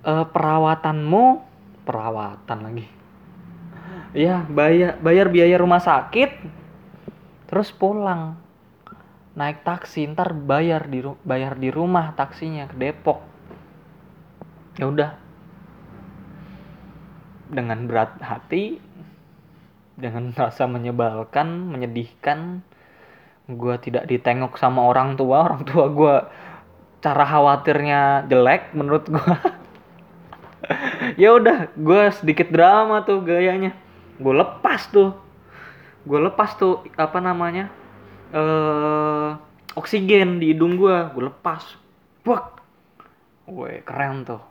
[0.00, 1.44] eh, perawatanmu,
[1.84, 2.86] perawatan lagi.
[4.16, 6.40] Ya, bayar bayar biaya rumah sakit,
[7.52, 8.40] terus pulang.
[9.36, 13.20] Naik taksi ntar bayar di bayar di rumah taksinya ke Depok.
[14.80, 15.10] Ya udah.
[17.50, 18.78] Dengan berat hati
[19.98, 22.62] dengan rasa menyebalkan menyedihkan
[23.48, 25.44] gua tidak ditengok sama orang tua.
[25.48, 26.14] Orang tua gua
[27.04, 29.36] cara khawatirnya jelek menurut gua.
[31.20, 33.76] Ya udah gua sedikit drama tuh gayanya.
[34.18, 35.12] Gue lepas tuh.
[36.04, 37.72] Gue lepas tuh apa namanya
[38.34, 39.30] eh
[39.74, 41.62] oksigen di hidung gue gue lepas.
[42.22, 42.62] Buak.
[43.44, 44.42] Gue keren tuh.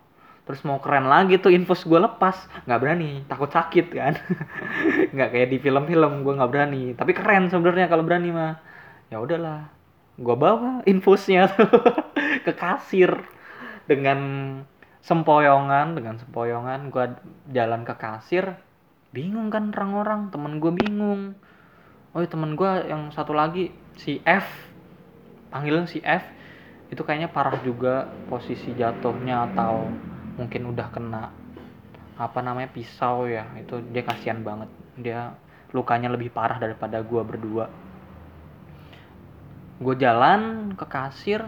[0.43, 2.35] Terus mau keren lagi tuh infus gue lepas.
[2.67, 3.11] Nggak berani.
[3.31, 4.13] Takut sakit kan.
[5.15, 6.27] Nggak kayak di film-film.
[6.27, 6.83] Gue nggak berani.
[6.93, 8.53] Tapi keren sebenarnya kalau berani mah
[9.13, 9.69] ya udahlah
[10.17, 11.49] gue bawa infusnya
[12.45, 13.13] ke kasir
[13.85, 14.19] dengan
[15.05, 17.05] sempoyongan dengan sempoyongan gue
[17.53, 18.57] jalan ke kasir.
[19.13, 21.37] Bingung kan orang-orang temen gue bingung.
[22.17, 24.45] Oh temen gue yang satu lagi si F
[25.53, 26.25] panggilnya si F
[26.89, 29.85] itu kayaknya parah juga posisi jatuhnya atau
[30.37, 31.29] mungkin udah kena
[32.17, 33.45] apa namanya pisau ya.
[33.57, 34.69] Itu dia kasihan banget.
[34.97, 35.37] Dia
[35.73, 37.69] lukanya lebih parah daripada gue berdua
[39.81, 41.41] gue jalan ke kasir.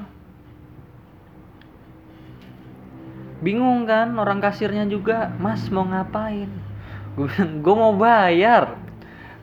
[3.44, 6.50] Bingung kan orang kasirnya juga mas mau ngapain?
[7.14, 8.80] Gue bilang gue mau bayar.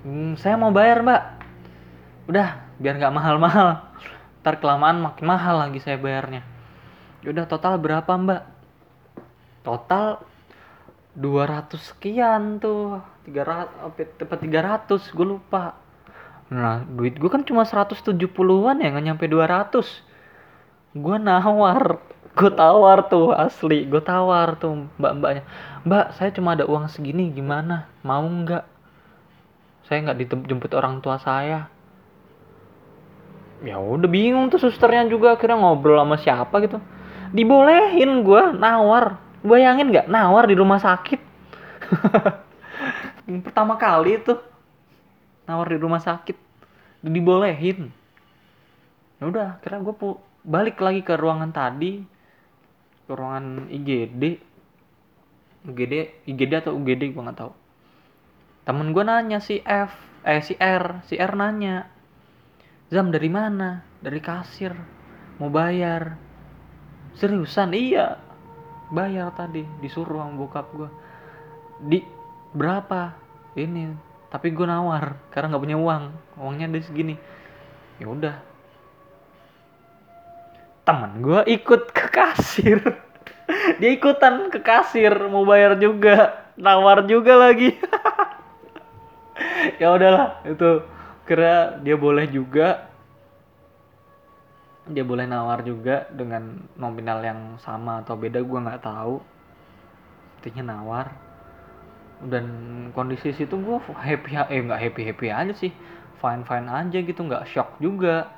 [0.03, 1.23] "Hmm, saya mau bayar mbak.
[2.27, 2.49] Udah
[2.83, 3.87] biar nggak mahal-mahal.
[4.43, 6.43] Ntar kelamaan makin mahal lagi saya bayarnya.
[7.23, 8.43] Udah total berapa mbak?
[9.63, 10.19] Total
[11.15, 15.77] 200 sekian tuh 300 apa tepat 300 gue lupa
[16.53, 20.13] nah duit gue kan cuma 170-an ya nggak nyampe 200
[20.93, 22.05] gue nawar.
[22.33, 23.85] Gue tawar tuh asli.
[23.89, 25.45] Gue tawar tuh mbak-mbaknya.
[25.85, 27.89] Mbak saya cuma ada uang segini gimana?
[28.05, 28.65] Mau nggak?
[29.89, 31.69] Saya nggak dijemput orang tua saya.
[33.63, 36.81] Ya udah bingung tuh susternya juga akhirnya ngobrol sama siapa gitu.
[37.33, 39.21] Dibolehin gue nawar.
[39.45, 40.07] Bayangin nggak?
[40.09, 41.21] Nawar di rumah sakit.
[43.49, 44.41] Pertama kali tuh
[45.53, 46.35] nawar di rumah sakit.
[47.05, 47.93] Dibolehin.
[49.21, 49.95] Ya udah akhirnya gue
[50.49, 52.01] balik lagi ke ruangan tadi.
[53.05, 54.49] Ke ruangan IGD
[55.63, 57.53] UGD IGD atau UGD gue nggak tahu.
[58.67, 61.91] Temen gue nanya si F eh si R si R nanya
[62.93, 63.81] Zam dari mana?
[64.05, 64.77] Dari kasir.
[65.41, 66.13] Mau bayar?
[67.17, 67.73] Seriusan?
[67.73, 68.21] Iya.
[68.93, 69.65] Bayar tadi.
[69.81, 70.91] Disuruh sama bokap gue
[71.89, 72.05] di
[72.53, 73.17] berapa?
[73.57, 76.05] Ini tapi gue nawar karena nggak punya uang.
[76.41, 77.21] Uangnya ada segini.
[78.01, 78.41] Ya udah.
[80.89, 82.81] Teman gue ikut ke kasir.
[83.79, 86.49] Dia ikutan ke kasir mau bayar juga.
[86.57, 87.77] Nawar juga lagi.
[89.81, 90.85] Ya udahlah itu.
[91.27, 92.87] Kira dia boleh juga.
[94.87, 99.19] Dia boleh nawar juga dengan nominal yang sama atau beda gue nggak tahu.
[100.39, 101.32] Intinya nawar
[102.29, 102.47] dan
[102.93, 105.73] kondisi situ gue happy eh nggak happy happy aja sih.
[106.23, 108.31] Fine fine aja gitu nggak shock juga.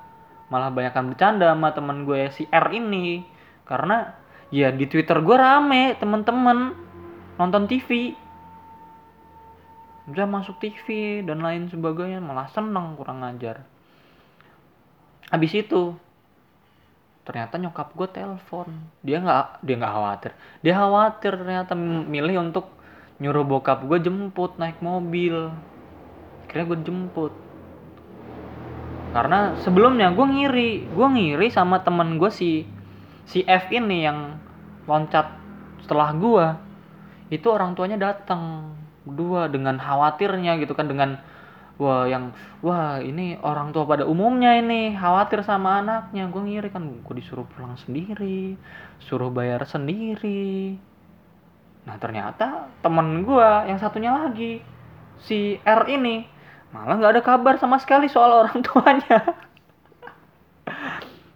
[0.49, 3.25] Malah banyakkan bercanda sama temen gue si R ini.
[3.65, 4.13] Karena
[4.49, 6.77] ya di Twitter gue rame temen-temen
[7.35, 8.15] nonton TV
[10.05, 13.65] bisa masuk TV dan lain sebagainya malah seneng kurang ajar.
[15.33, 15.97] Habis itu
[17.25, 18.69] ternyata nyokap gue telepon.
[19.01, 20.33] Dia nggak dia nggak khawatir.
[20.61, 21.73] Dia khawatir ternyata
[22.05, 22.69] milih untuk
[23.23, 25.53] nyuruh bokap gue jemput naik mobil.
[26.47, 27.33] Akhirnya gue jemput
[29.15, 32.67] karena sebelumnya gue ngiri gue ngiri sama temen gue si
[33.23, 34.43] si F ini yang
[34.91, 35.31] loncat
[35.87, 36.47] setelah gue
[37.31, 38.75] itu orang tuanya datang
[39.07, 41.23] dua dengan khawatirnya gitu kan dengan
[41.79, 46.27] wah yang wah ini orang tua pada umumnya ini khawatir sama anaknya.
[46.31, 48.59] Gue ngiri kan gue disuruh pulang sendiri
[48.99, 50.75] suruh bayar sendiri
[51.85, 54.65] nah ternyata temen gue yang satunya lagi
[55.21, 56.25] si R ini
[56.75, 59.21] malah nggak ada kabar sama sekali soal orang tuanya.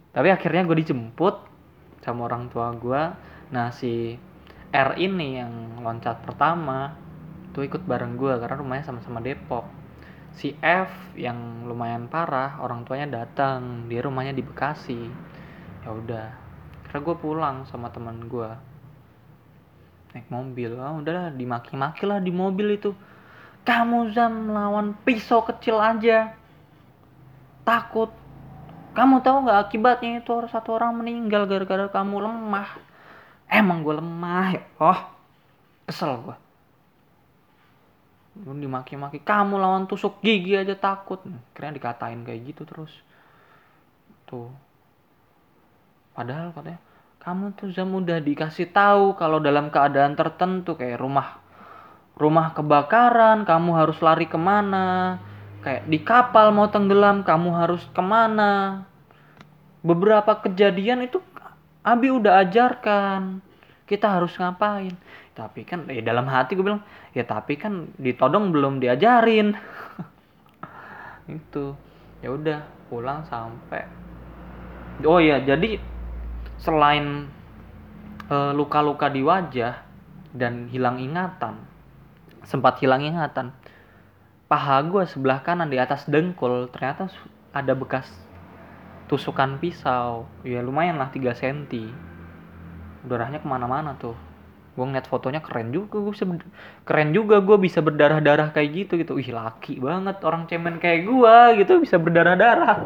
[0.09, 1.35] Tapi akhirnya gue dijemput
[2.03, 3.01] sama orang tua gue
[3.49, 4.17] nah si
[4.69, 6.93] R ini yang loncat pertama
[7.49, 9.65] tuh ikut bareng gue karena rumahnya sama-sama Depok.
[10.29, 15.01] Si F yang lumayan parah orang tuanya datang dia rumahnya di Bekasi.
[15.81, 16.27] Ya udah
[16.85, 18.49] karena gue pulang sama teman gue
[20.13, 20.77] naik mobil.
[20.79, 22.91] Ah udahlah dimaki-maki lah di mobil itu.
[23.63, 26.33] Kamu Zam melawan pisau kecil aja.
[27.67, 28.09] Takut.
[28.97, 30.33] Kamu tahu nggak akibatnya itu?
[30.49, 32.69] Satu orang meninggal gara-gara kamu lemah.
[33.49, 34.99] Emang gue lemah oh
[35.89, 36.37] kesel gue
[38.45, 39.19] lu dimaki-maki.
[39.19, 41.19] Kamu lawan tusuk gigi aja takut.
[41.51, 42.93] Kira dikatain kayak gitu terus.
[44.23, 44.47] Tuh.
[46.15, 46.79] Padahal katanya
[47.19, 51.43] kamu tuh Zam udah dikasih tahu kalau dalam keadaan tertentu kayak rumah
[52.15, 55.19] rumah kebakaran kamu harus lari ke mana.
[55.59, 58.83] Kayak di kapal mau tenggelam kamu harus ke mana.
[59.83, 61.19] Beberapa kejadian itu
[61.83, 63.39] Abi udah ajarkan.
[63.87, 64.95] Kita harus ngapain?
[65.35, 66.83] Tapi kan eh dalam hati gue bilang
[67.15, 69.55] ya tapi kan ditodong belum diajarin.
[71.39, 71.75] Itu
[72.19, 72.59] ya udah
[72.91, 73.87] pulang sampai.
[75.07, 75.79] Oh ya jadi
[76.59, 77.31] selain
[78.29, 79.81] luka luka-luka di wajah
[80.37, 81.57] dan hilang ingatan
[82.45, 83.49] sempat hilang ingatan
[84.45, 87.09] paha gue sebelah kanan di atas dengkul ternyata
[87.49, 88.05] ada bekas
[89.09, 90.29] tusukan pisau.
[90.45, 91.89] Ya lumayan lah 3 cm
[93.09, 94.13] darahnya ke mana-mana tuh.
[94.77, 96.25] Gue ngeliat fotonya keren juga gue bisa
[96.85, 99.17] keren juga gue bisa berdarah darah kayak gitu gitu.
[99.17, 102.77] Ih laki banget orang cemen kayak gue gitu bisa berdarah darah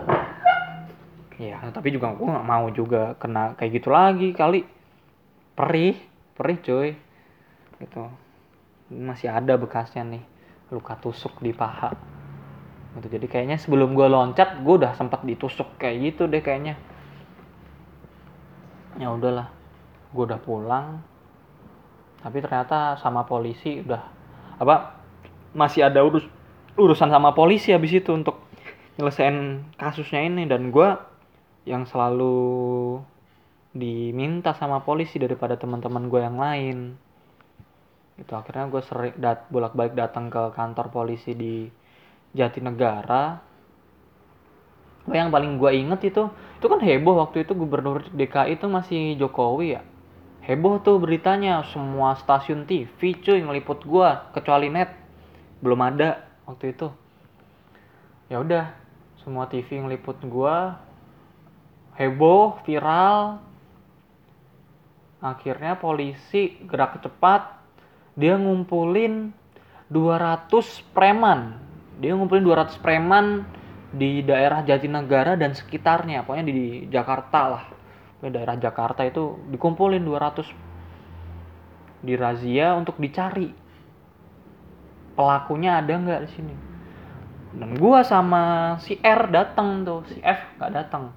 [1.41, 4.65] ya tapi juga gue nggak mau juga kena kayak gitu lagi kali.
[5.53, 5.97] Perih
[6.33, 6.89] perih coy.
[7.81, 8.03] Gitu.
[8.93, 10.23] Masih ada bekasnya nih
[10.73, 11.93] luka tusuk di paha.
[12.97, 16.77] Gitu jadi kayaknya sebelum gue loncat gue udah sempat ditusuk kayak gitu deh kayaknya.
[18.97, 19.49] Ya udahlah
[20.13, 21.01] gue udah pulang.
[22.21, 24.01] Tapi ternyata sama polisi udah
[24.61, 25.01] apa
[25.53, 26.25] masih ada urus
[26.77, 28.41] urusan sama polisi habis itu untuk
[28.97, 30.45] nyelesain kasusnya ini.
[30.45, 31.12] Dan gue
[31.63, 32.99] yang selalu
[33.73, 36.77] diminta sama polisi daripada teman-teman gue yang lain.
[38.19, 41.65] Itu akhirnya gue sering dat bolak-balik datang ke kantor polisi di
[42.37, 43.41] Jatinegara.
[45.09, 46.23] Yang paling gue inget itu
[46.63, 49.83] itu kan heboh waktu itu gubernur DKI itu masih Jokowi ya.
[50.43, 54.91] Heboh tuh beritanya semua stasiun TV cuy ngeliput gua kecuali net.
[55.63, 56.91] Belum ada waktu itu.
[58.27, 58.75] Ya udah
[59.23, 60.83] semua TV ngeliput gua
[61.97, 63.41] heboh viral.
[65.23, 67.63] Akhirnya polisi gerak cepat.
[68.13, 69.31] Dia ngumpulin
[69.89, 70.49] 200
[70.91, 71.57] preman.
[71.97, 73.47] Dia ngumpulin 200 preman
[73.93, 76.27] di daerah Jatinegara dan sekitarnya.
[76.27, 77.65] Pokoknya di Jakarta lah.
[78.23, 80.47] Daerah Jakarta itu dikumpulin 200
[82.03, 83.51] di razia untuk dicari.
[85.13, 86.55] Pelakunya ada nggak di sini?
[87.53, 91.13] Dan gua sama si R datang tuh si F nggak datang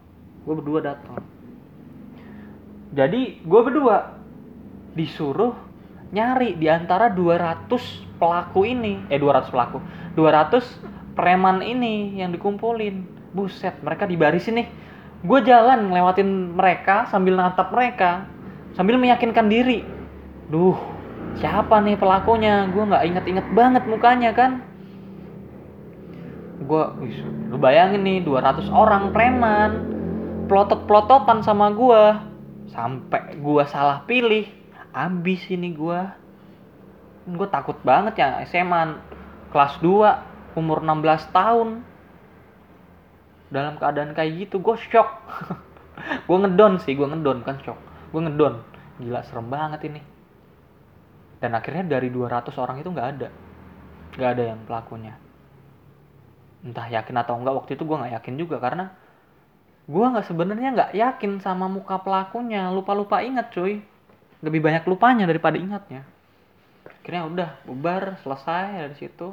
[0.46, 1.18] gue berdua datang.
[2.94, 4.14] Jadi gue berdua
[4.94, 5.58] disuruh
[6.14, 7.66] nyari di antara 200
[8.22, 9.02] pelaku ini.
[9.10, 9.82] Eh 200 pelaku.
[10.14, 13.02] 200 preman ini yang dikumpulin.
[13.34, 14.68] Buset mereka dibarisin nih.
[15.26, 18.30] Gue jalan ngelewatin mereka sambil natap mereka
[18.78, 19.82] sambil meyakinkan diri.
[20.46, 20.78] Duh
[21.42, 22.70] siapa nih pelakunya?
[22.70, 24.62] Gue nggak inget-inget banget mukanya kan?
[26.62, 26.86] Gue
[27.50, 29.95] lu bayangin nih 200 orang preman
[30.46, 32.02] plotot-plototan sama gue
[32.70, 34.46] sampai gue salah pilih
[34.96, 36.00] abis ini gue
[37.26, 38.96] gue takut banget ya SMA
[39.50, 41.68] kelas 2 umur 16 tahun.
[43.52, 45.06] Dalam keadaan kayak gitu gue shock.
[46.28, 47.78] Gue ngedon sih gue ngedon kan shock.
[48.10, 48.58] Gue ngedon.
[48.98, 50.02] Gila serem banget ini.
[51.38, 53.28] Dan akhirnya dari 200 orang itu nggak ada.
[54.18, 55.14] Nggak ada yang pelakunya.
[56.66, 58.90] Entah yakin atau enggak waktu itu gue nggak yakin juga karena
[59.86, 62.68] gua nggak sebenarnya nggak yakin sama muka pelakunya.
[62.70, 63.82] Lupa-lupa ingat cuy.
[64.42, 66.04] Lebih banyak lupanya daripada ingatnya.
[66.84, 69.32] Akhirnya udah bubar selesai dari situ.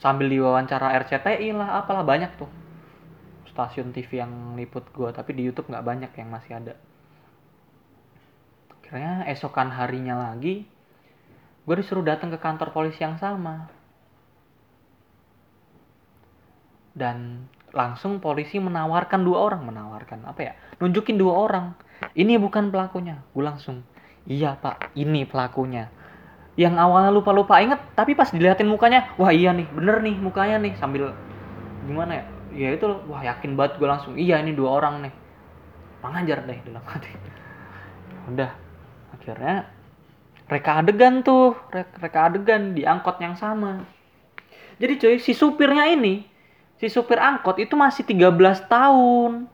[0.00, 2.48] Sambil diwawancara RCTI lah apalah banyak tuh.
[3.52, 6.74] Stasiun TV yang liput gua tapi di YouTube nggak banyak yang masih ada.
[8.72, 10.66] Akhirnya esokan harinya lagi
[11.70, 13.70] gue disuruh datang ke kantor polisi yang sama.
[16.90, 20.52] Dan langsung polisi menawarkan dua orang menawarkan apa ya
[20.82, 21.66] nunjukin dua orang.
[22.16, 23.20] Ini bukan pelakunya.
[23.36, 23.84] Gue langsung
[24.26, 25.92] iya pak ini pelakunya.
[26.58, 30.56] Yang awalnya lupa lupa inget tapi pas dilihatin mukanya wah iya nih bener nih mukanya
[30.60, 31.14] nih sambil
[31.86, 32.24] gimana ya?
[32.50, 35.14] Ya itu wah yakin banget gue langsung iya ini dua orang nih.
[36.00, 37.12] Pengajar deh dalam hati.
[38.32, 38.50] Udah
[39.14, 39.68] akhirnya
[40.50, 43.84] reka adegan tuh reka adegan di angkot yang sama.
[44.80, 46.29] Jadi cuy si supirnya ini
[46.80, 49.44] si supir angkot itu masih 13 tahun.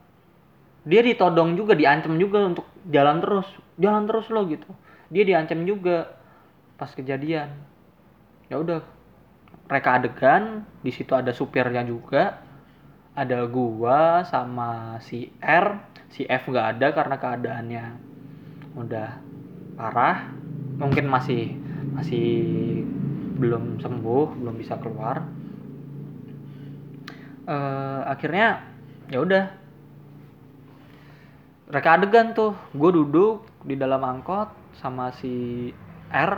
[0.87, 3.47] Dia ditodong juga diancam juga untuk jalan terus.
[3.75, 4.71] Jalan terus lo gitu.
[5.11, 6.15] Dia diancam juga
[6.79, 7.51] pas kejadian.
[8.47, 8.79] Ya udah.
[9.67, 12.39] Mereka adegan di situ ada supirnya juga.
[13.11, 15.83] Ada gua sama si R.
[16.07, 17.85] Si F nggak ada karena keadaannya
[18.79, 19.09] udah
[19.75, 20.31] parah.
[20.79, 21.59] Mungkin masih
[21.91, 22.31] masih
[23.35, 25.27] belum sembuh belum bisa keluar
[27.47, 28.61] uh, akhirnya
[29.07, 29.45] ya udah.
[31.67, 35.67] Mereka adegan tuh gue duduk di dalam angkot sama si
[36.11, 36.31] R.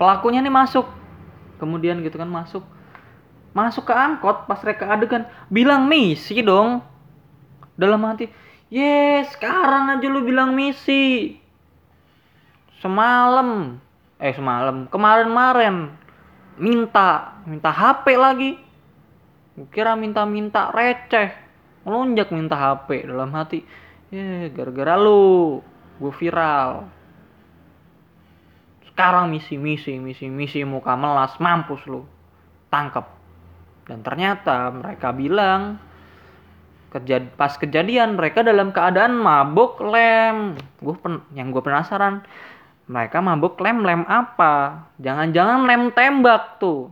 [0.00, 0.86] Pelakunya nih masuk.
[1.60, 2.64] Kemudian gitu kan masuk.
[3.54, 6.82] Masuk ke angkot pas mereka adegan bilang misi dong.
[7.78, 8.26] Dalam hati
[8.66, 11.38] yes sekarang aja lu bilang misi.
[12.82, 13.78] Semalam.
[14.18, 14.90] Eh semalam.
[14.90, 15.99] Kemarin-marin
[16.60, 18.52] minta minta HP lagi.
[19.72, 21.32] Kira minta-minta receh.
[21.84, 23.64] Melonjak minta HP dalam hati.
[24.12, 25.58] Ya gara-gara lu
[26.00, 26.88] gue viral.
[28.92, 32.04] Sekarang misi misi misi misi muka melas mampus lu.
[32.70, 33.20] Tangkap
[33.90, 35.82] dan ternyata mereka bilang
[36.94, 40.54] kejad pas kejadian mereka dalam keadaan mabuk lem.
[40.78, 40.94] Gue
[41.34, 42.22] yang gue penasaran
[42.90, 44.82] mereka mabuk lem lem apa?
[44.98, 46.90] Jangan-jangan lem tembak tuh.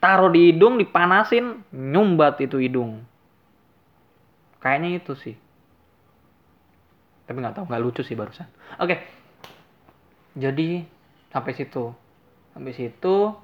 [0.00, 3.04] Taruh di hidung dipanasin nyumbat itu hidung.
[4.64, 5.36] Kayaknya itu sih.
[7.28, 8.48] Tapi nggak tahu nggak lucu sih barusan.
[8.80, 9.04] Oke.
[10.32, 10.88] Jadi
[11.28, 11.92] sampai situ.
[12.56, 13.36] Sampai situ.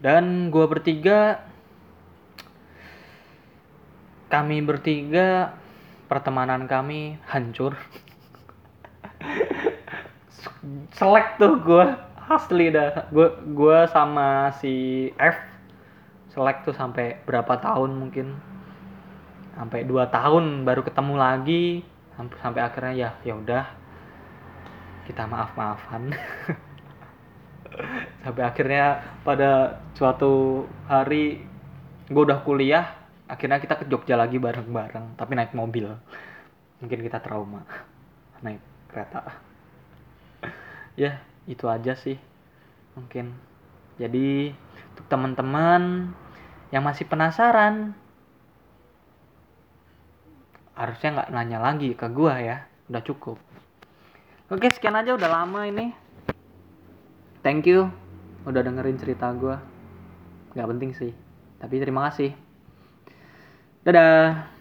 [0.00, 1.44] Dan gua bertiga
[4.32, 5.52] kami bertiga
[6.08, 7.76] pertemanan kami hancur
[10.94, 11.84] selek tuh gue
[12.26, 13.08] asli dah.
[13.10, 15.36] Gue gue sama si F
[16.34, 18.36] selek tuh sampai berapa tahun mungkin.
[19.56, 21.66] Sampai dua tahun baru ketemu lagi.
[22.42, 23.64] Sampai akhirnya ya ya udah.
[25.06, 26.10] Kita maaf maafan
[28.24, 31.46] sampai akhirnya pada suatu hari
[32.10, 32.90] gue udah kuliah
[33.26, 35.86] akhirnya kita ke Jogja lagi bareng bareng tapi naik mobil.
[36.82, 37.62] Mungkin kita trauma
[38.42, 38.58] naik
[38.90, 39.46] kereta
[40.96, 42.16] ya itu aja sih
[42.96, 43.36] mungkin.
[44.00, 44.50] Jadi
[44.96, 46.12] untuk teman-teman
[46.72, 47.92] yang masih penasaran
[50.76, 52.56] harusnya nggak nanya lagi ke gua ya
[52.88, 53.38] udah cukup.
[54.48, 55.92] Oke sekian aja udah lama ini.
[57.44, 57.92] Thank you
[58.48, 59.60] udah dengerin cerita gua.
[60.56, 61.12] Nggak penting sih
[61.60, 62.32] tapi terima kasih.
[63.84, 64.55] Dadah